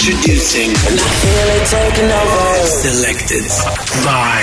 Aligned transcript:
Introducing. 0.00 0.70
And 0.70 0.98
I 0.98 1.10
feel 1.20 1.48
it 1.52 1.66
taking 1.68 2.10
over. 2.10 2.66
Selected 2.66 3.44
by. 4.02 4.40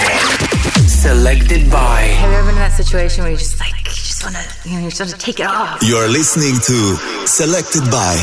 Selected 0.85 1.71
by. 1.71 2.01
Have 2.01 2.29
you 2.29 2.37
ever 2.37 2.45
been 2.45 2.55
in 2.57 2.61
that 2.61 2.73
situation 2.73 3.23
where 3.23 3.31
you 3.31 3.39
just 3.39 3.59
like, 3.59 3.73
you 3.79 3.85
just 3.85 4.23
wanna, 4.23 4.43
you 4.65 4.73
know, 4.73 4.83
you 4.83 4.89
just 4.91 4.99
wanna 4.99 5.13
take 5.13 5.39
it 5.39 5.47
off? 5.47 5.81
You're 5.81 6.09
listening 6.09 6.59
to 6.59 7.25
Selected 7.25 7.89
by 7.89 8.13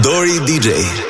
Dori 0.00 0.38
DJ. 0.46 1.09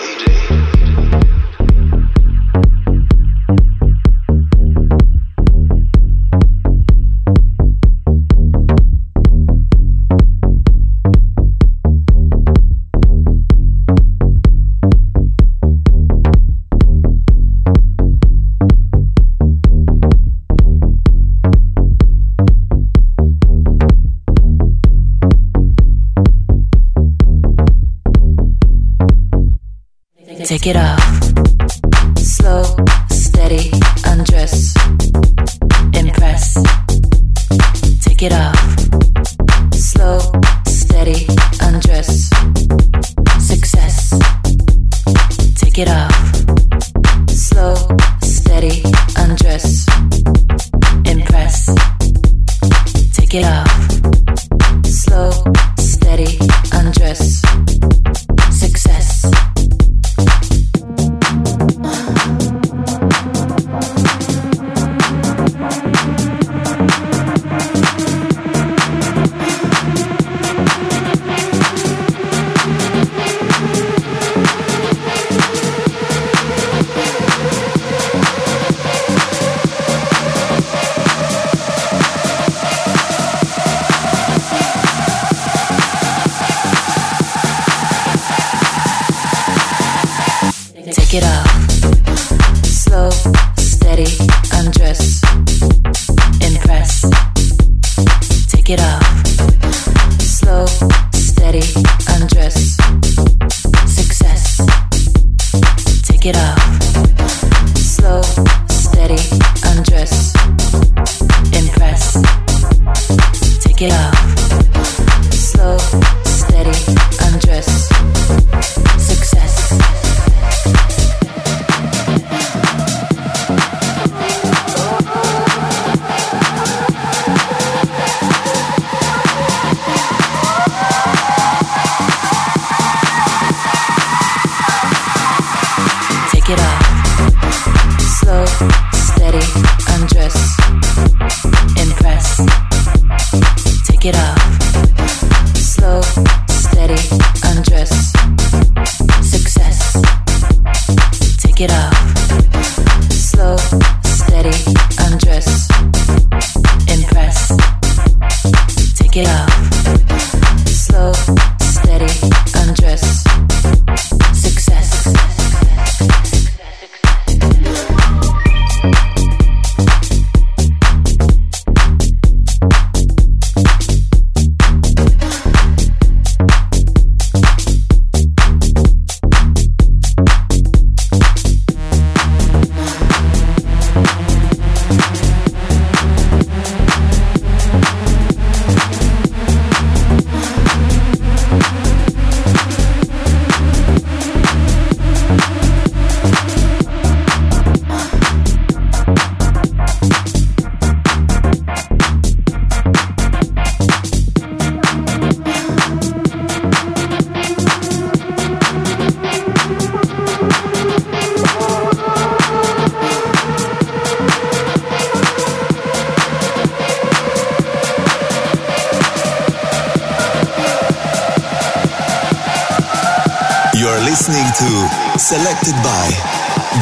are 224.01 224.05
listening 224.05 224.45
to 224.57 225.19
Selected 225.19 225.75
by 225.83 226.07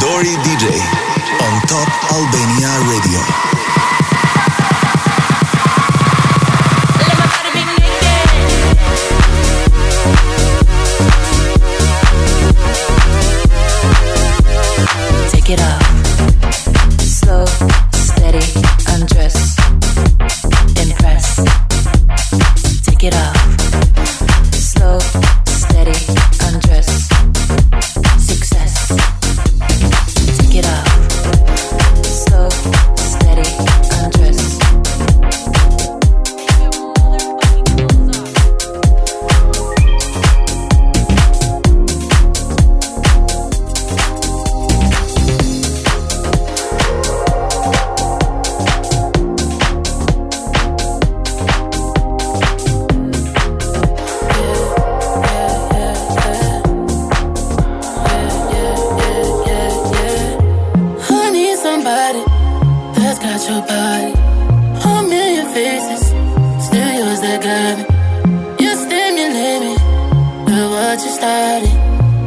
Dori 0.00 0.34
DJ 0.44 0.70
on 1.42 1.60
Top 1.66 1.88
Albania 2.12 2.70
Radio. 2.90 3.57
Started. 71.06 71.70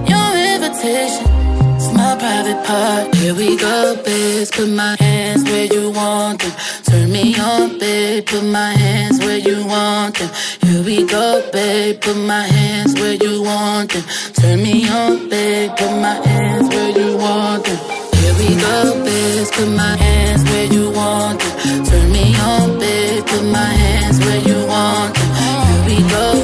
Your 0.07 0.31
invitation 0.55 1.27
is 1.75 1.91
my 1.93 2.15
private 2.17 2.65
part. 2.65 3.13
Here 3.15 3.35
we 3.35 3.57
go, 3.57 3.95
babe. 4.03 4.47
Put 4.51 4.69
my 4.69 4.95
hands 4.99 5.43
where 5.43 5.65
you 5.65 5.91
want 5.91 6.41
them. 6.41 6.51
Turn 6.83 7.11
me 7.11 7.35
on, 7.37 7.77
babe. 7.79 8.25
Put 8.25 8.43
my 8.43 8.71
hands 8.71 9.19
where 9.19 9.37
you 9.39 9.65
want 9.65 10.17
them. 10.17 10.29
Here 10.61 10.83
we 10.83 11.05
go, 11.05 11.41
babe. 11.51 11.99
Put 11.99 12.15
my 12.15 12.43
hands 12.43 12.93
where 12.95 13.15
you 13.15 13.43
want 13.43 13.91
them. 13.91 14.03
Turn 14.33 14.63
me 14.63 14.87
on, 14.89 15.29
babe. 15.29 15.71
Put 15.75 15.91
my 15.99 16.15
hands 16.27 16.69
where 16.69 16.91
you 16.97 17.17
want 17.17 17.65
them. 17.65 17.77
Here 18.19 18.35
we 18.39 18.55
go, 18.55 19.03
babe. 19.03 19.47
Put 19.51 19.69
my 19.69 19.95
hands 19.97 20.43
where 20.49 20.65
you 20.65 20.91
want 20.91 21.39
them. 21.39 21.85
Turn 21.85 22.11
me 22.11 22.35
on, 22.39 22.79
babe. 22.79 23.25
Put 23.25 23.43
my 23.43 23.71
hands 23.83 24.19
where 24.19 24.41
you 24.47 24.65
want 24.67 25.13
them. 25.15 25.29
Here 25.67 25.83
we 25.89 26.09
go, 26.09 26.40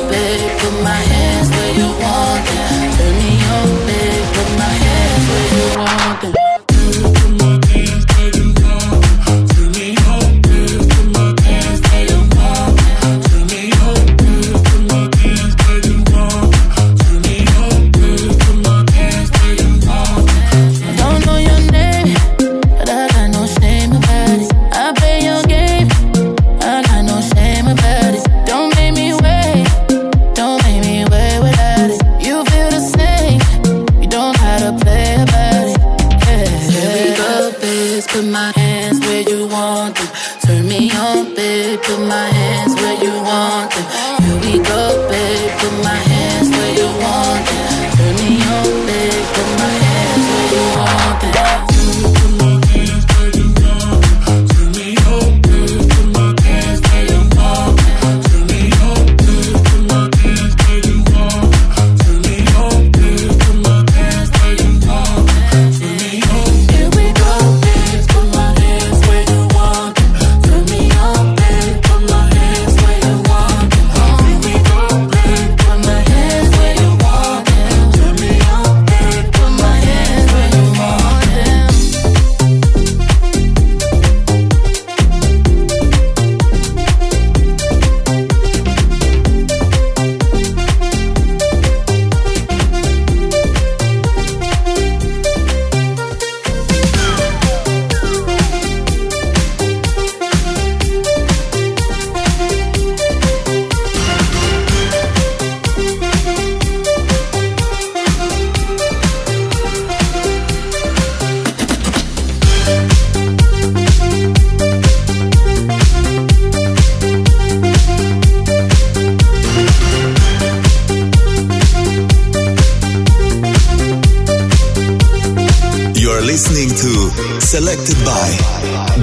Selected 127.40 127.98
by 128.04 128.38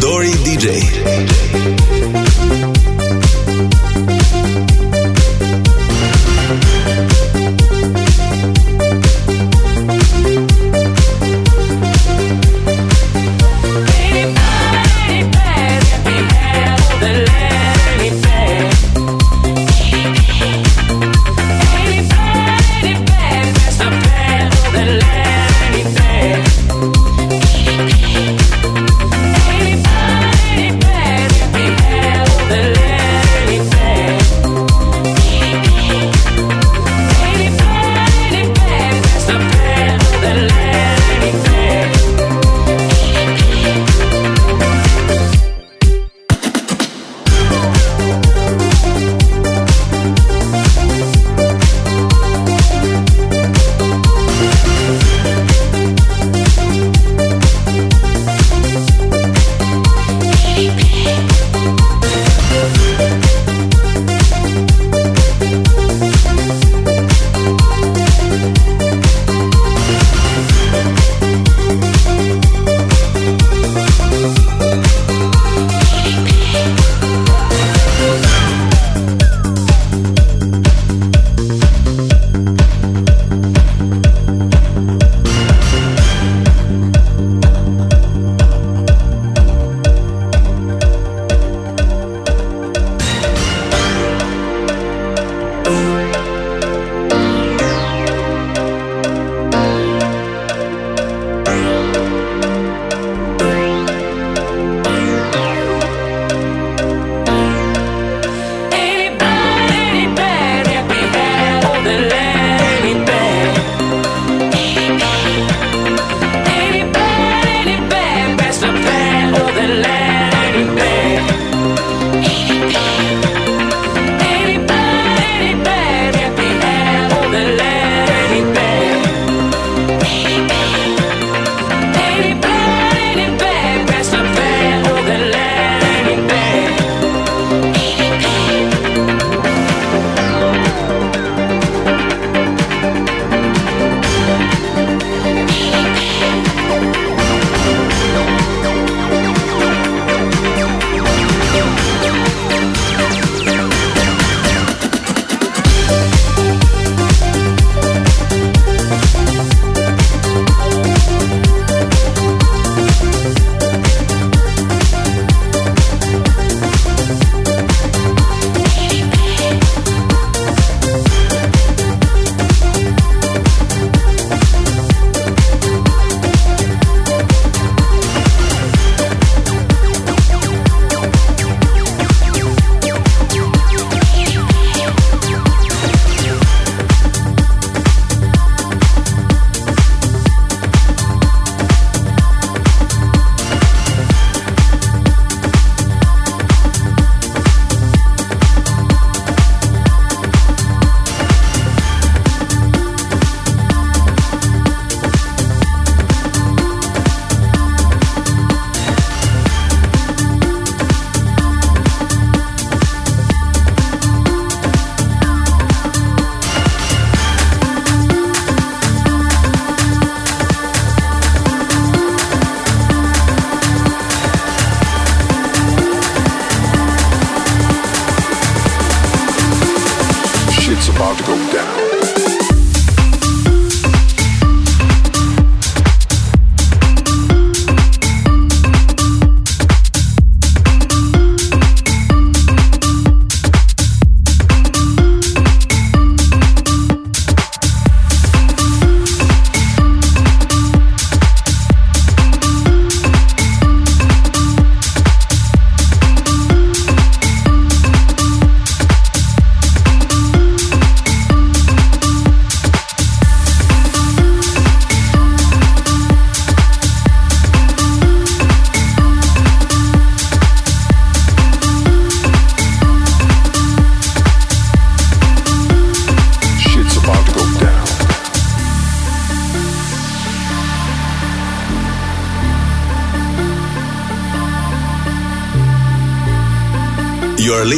Dori 0.00 0.32
DJ. 0.44 0.74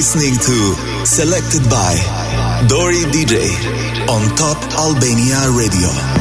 Listening 0.06 0.38
to 0.38 1.04
Selected 1.04 1.68
by 1.68 1.96
Dori 2.68 3.02
DJ 3.10 3.50
on 4.08 4.36
Top 4.36 4.56
Albania 4.78 5.50
Radio. 5.50 6.15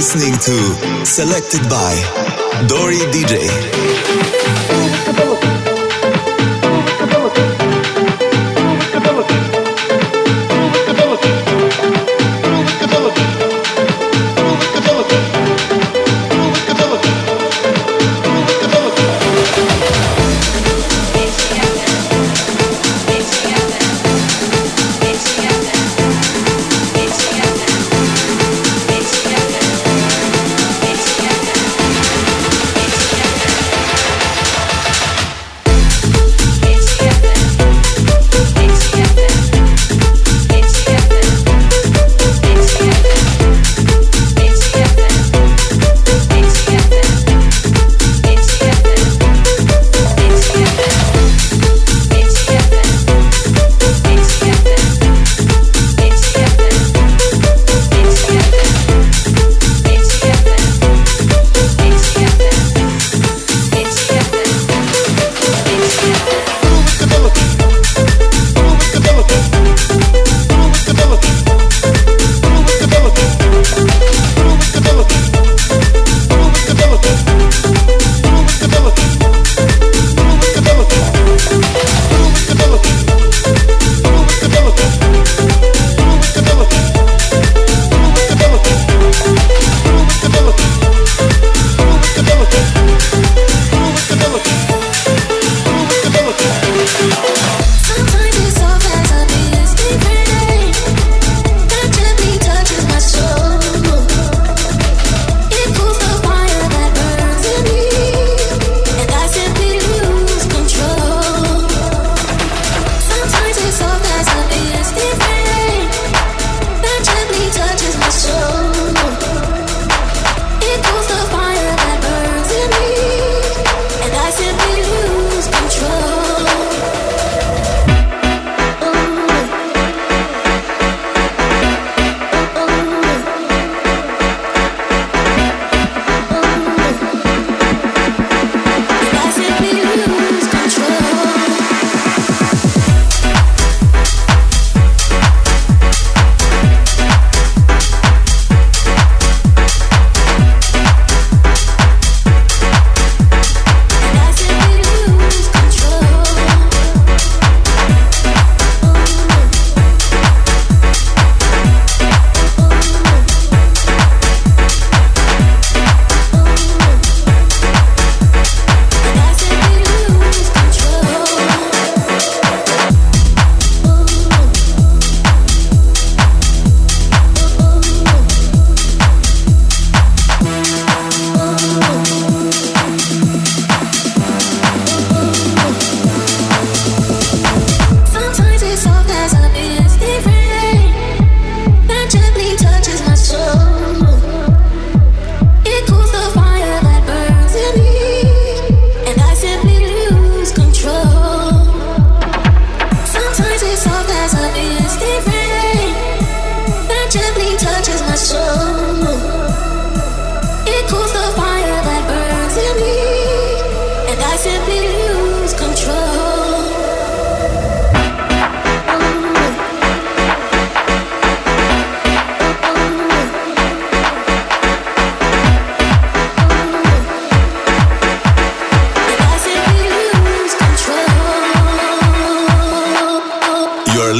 listening 0.00 0.32
to 0.32 1.04
Selected 1.04 1.68
by 1.68 1.92
Dori 2.66 2.96
DJ. 3.12 4.69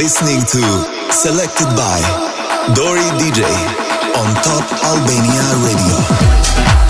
listening 0.02 0.40
to 0.40 1.12
Selected 1.12 1.68
by 1.76 2.00
Dori 2.74 3.04
DJ 3.20 3.44
on 4.16 4.34
Top 4.42 4.64
Albania 4.82 5.44
Radio. 5.60 6.89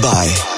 by 0.00 0.49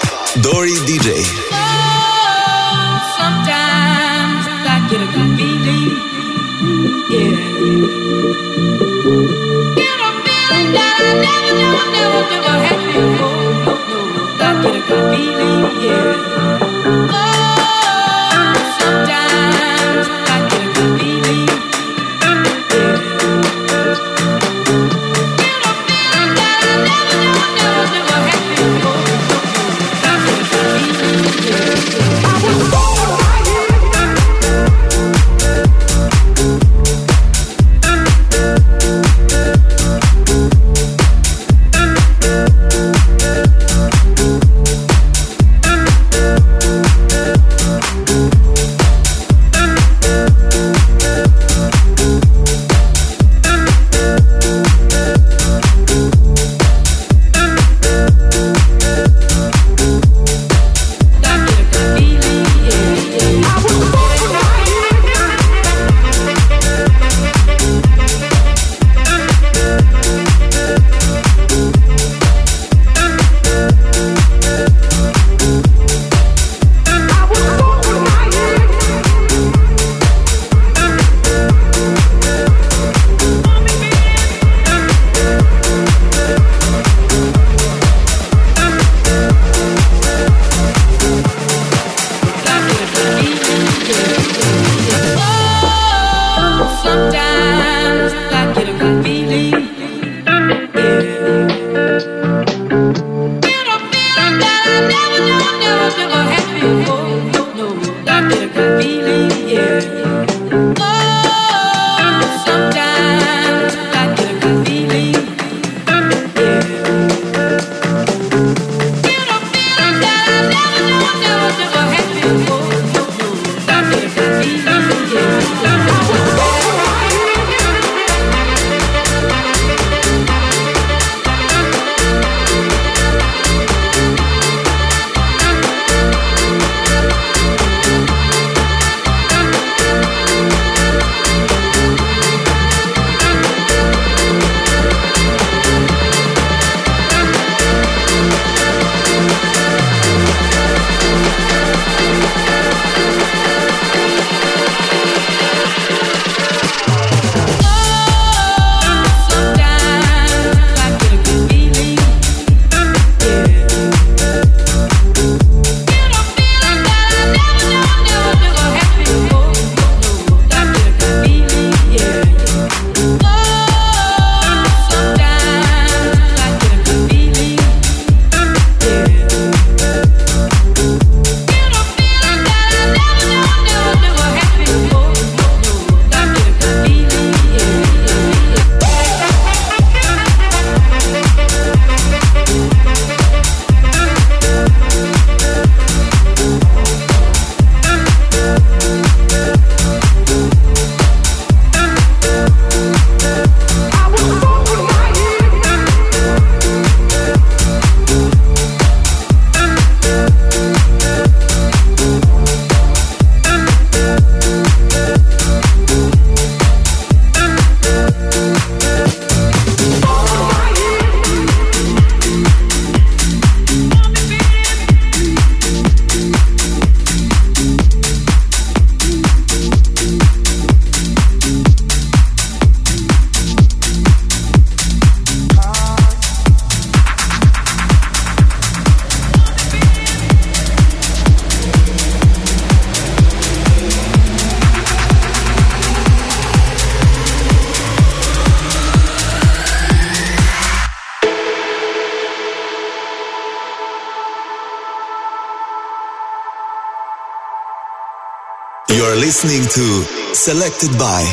to 259.72 260.34
Selected 260.34 260.98
by 260.98 261.24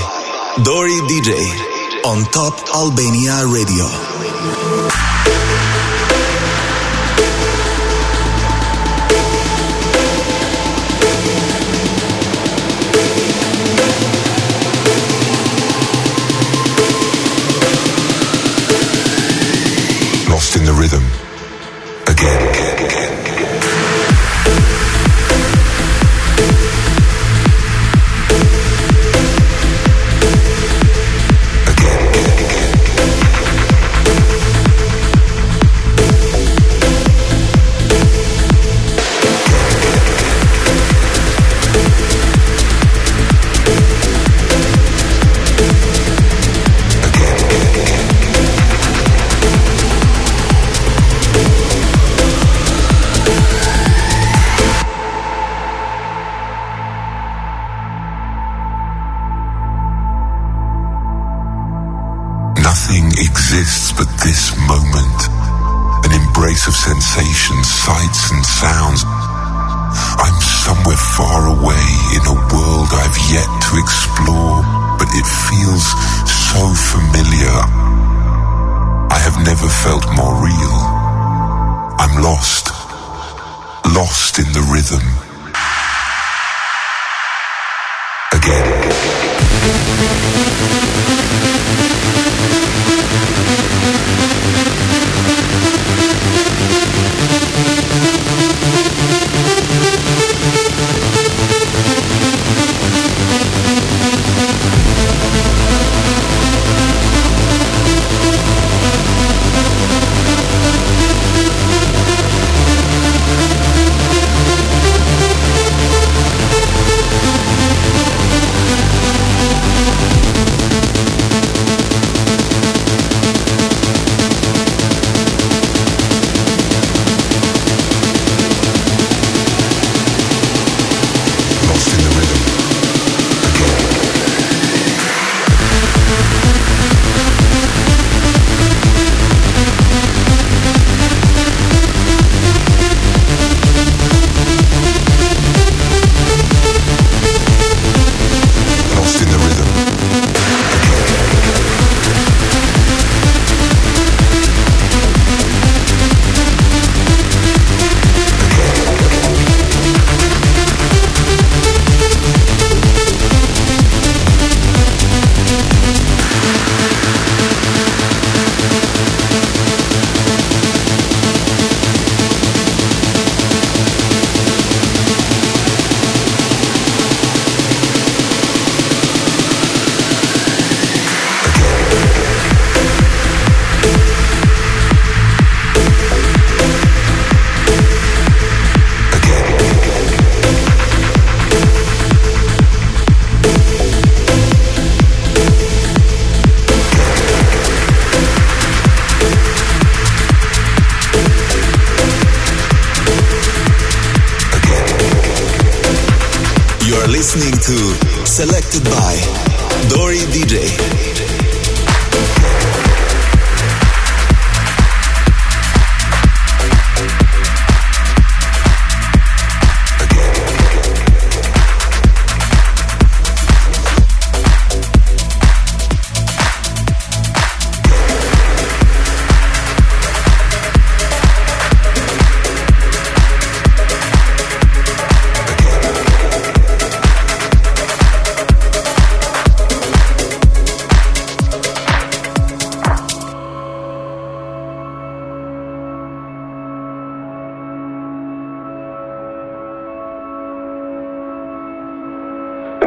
Dori 0.63 0.95
DJ 1.11 1.35
on 2.05 2.23
Top 2.31 2.55
Albania 2.73 3.45
Radio. 3.45 4.78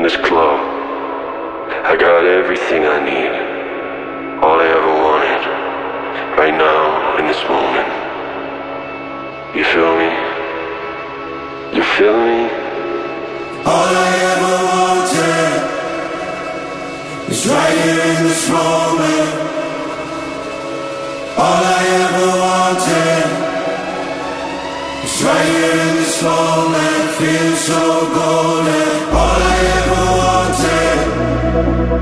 in 0.03 0.09
this 0.09 0.17
club. 0.17 0.59
I 1.87 1.95
got 1.97 2.25
everything 2.27 2.83
I 2.97 2.99
need. 3.11 3.35
All 4.43 4.59
I 4.59 4.67
ever 4.79 4.95
wanted. 5.07 5.43
Right 6.41 6.57
now, 6.67 7.19
in 7.21 7.27
this 7.31 7.43
moment. 7.47 7.91
You 9.55 9.65
feel 9.73 9.95
me? 10.03 10.11
You 11.77 11.85
feel 11.95 12.19
me? 12.19 12.51
All 13.71 13.91
I 14.07 14.13
ever 14.33 14.57
wanted 14.75 15.55
is 17.31 17.43
right 17.47 17.77
here 17.85 18.03
in 18.11 18.19
this 18.27 18.45
moment. 18.51 19.31
All 21.45 21.63
I 21.79 21.83
ever 22.03 22.29
wanted 22.43 23.25
is 25.07 25.17
right 25.23 25.49
here 25.55 25.79
in 25.87 25.95
this 26.03 26.17
moment. 26.25 27.05
Feels 27.21 27.61
so 27.71 27.83
golden. 28.19 28.82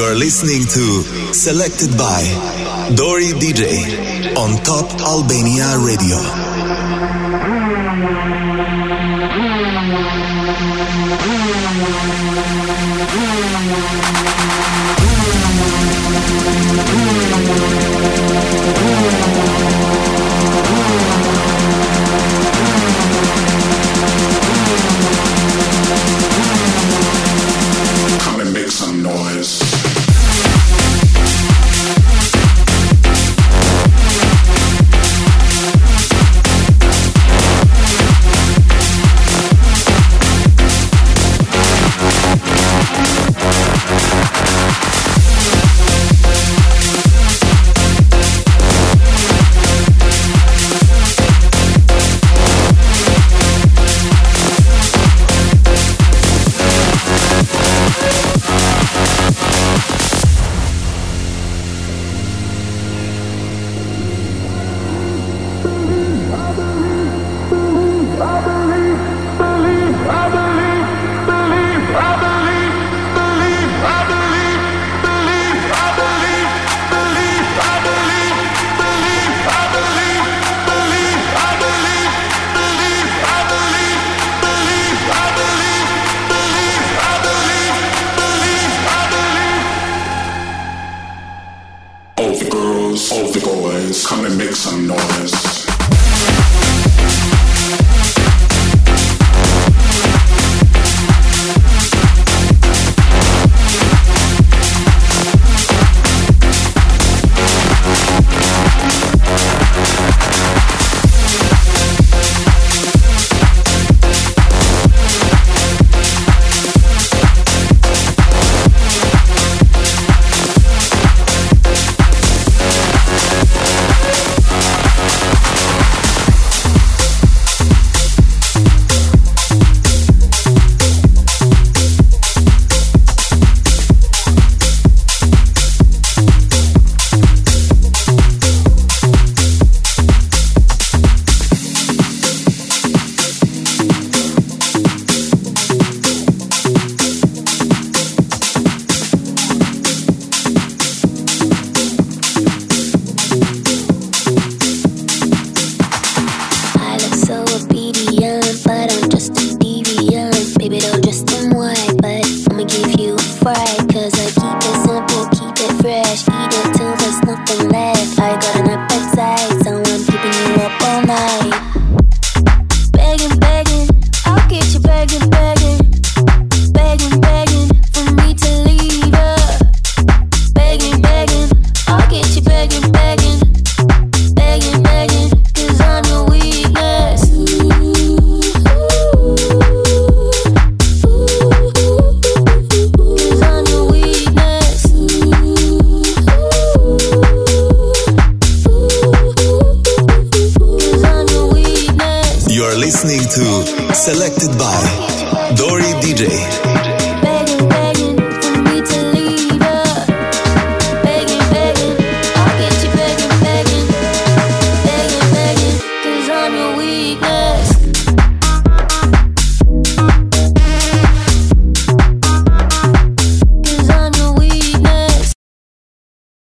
You're 0.00 0.14
listening 0.14 0.62
to 0.64 1.34
Selected 1.34 1.90
by 1.98 2.24
Dori 2.94 3.36
DJ 3.36 4.34
on 4.34 4.56
Top 4.64 4.88
Albania 5.02 5.76
Radio. 5.76 6.39